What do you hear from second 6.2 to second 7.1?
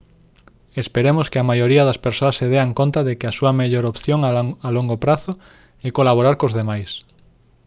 cos demais